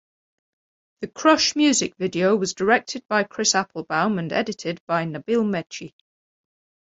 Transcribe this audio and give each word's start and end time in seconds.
The 1.01 1.09
"Crush" 1.09 1.55
music 1.55 1.93
video 1.95 2.35
was 2.35 2.55
directed 2.55 3.07
by 3.07 3.23
Chris 3.23 3.53
Applebaum 3.53 4.17
and 4.17 4.33
edited 4.33 4.81
by 4.87 5.05
Nabil 5.05 5.43
Mechi. 5.47 5.93